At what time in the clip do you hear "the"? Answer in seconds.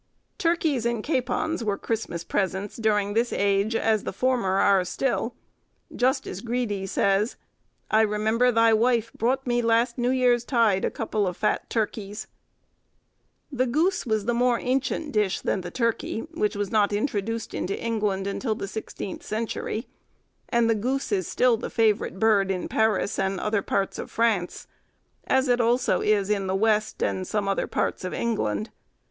4.03-4.11, 13.51-13.67, 14.25-14.33, 15.61-15.69, 18.55-18.67, 20.67-20.73, 21.57-21.69, 26.47-26.55